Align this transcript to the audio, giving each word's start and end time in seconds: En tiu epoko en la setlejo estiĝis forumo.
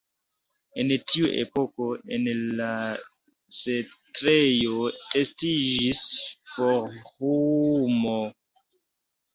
En 0.83 0.93
tiu 1.11 1.27
epoko 1.41 1.89
en 2.17 2.25
la 2.61 2.71
setlejo 3.59 4.89
estiĝis 5.23 6.05
forumo. 6.57 8.19